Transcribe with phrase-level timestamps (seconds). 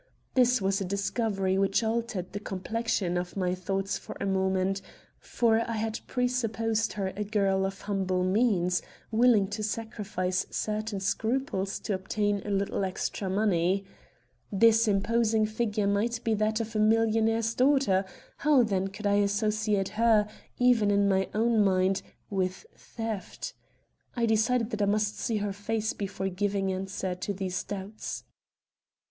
[0.33, 4.81] This was a discovery which altered the complexion of my thoughts for a moment;
[5.19, 11.77] for I had presupposed her a girl of humble means, willing to sacrifice certain scruples
[11.81, 13.85] to obtain a little extra money.
[14.51, 18.03] This imposing figure might be that of a millionaire's daughter;
[18.37, 20.27] how then could I associate her,
[20.57, 23.53] even in my own mind, with theft?
[24.15, 28.23] I decided that I must see her face before giving answer to these doubts.